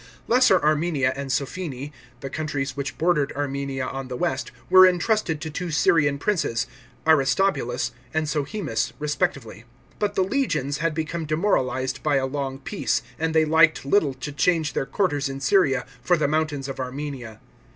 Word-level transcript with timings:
Lesser 0.27 0.59
Armenia 0.59 1.13
and 1.15 1.29
Sophene, 1.31 1.91
the 2.21 2.29
countries 2.31 2.75
which 2.75 2.97
bordered 2.97 3.31
Armenia 3.33 3.85
on 3.85 4.07
the 4.07 4.17
west, 4.17 4.51
were 4.67 4.87
entrusted 4.87 5.39
to 5.39 5.51
two 5.51 5.69
Syrian 5.69 6.17
princes, 6.17 6.65
Aristobulus 7.05 7.91
and 8.11 8.27
Sohaemus 8.27 8.93
respectively, 8.97 9.63
Butfthe 9.99 10.27
legions 10.31 10.79
had 10.79 10.95
become 10.95 11.25
demoralised 11.27 12.01
by 12.01 12.15
a 12.15 12.25
long 12.25 12.57
peace, 12.57 13.03
and 13.19 13.35
they 13.35 13.45
liked 13.45 13.85
little 13.85 14.15
to 14.15 14.31
change 14.31 14.73
their 14.73 14.87
quarters 14.87 15.29
in 15.29 15.39
Syria 15.39 15.85
for 16.01 16.17
the 16.17 16.27
mountains 16.27 16.67
of 16.67 16.79
Armenia. 16.79 17.39